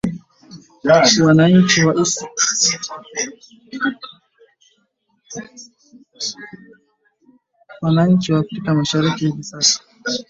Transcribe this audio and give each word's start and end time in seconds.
Wananchi 7.81 8.27
wa 8.31 8.39
Afrika 8.39 8.73
Mashariki 8.75 9.25
hivi 9.25 9.43
sasa 9.43 9.79